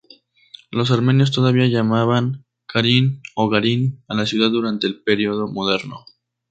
[0.71, 6.05] Los armenios todavía llamaban "Karin" o "Garin" a la ciudad durante el período moderno.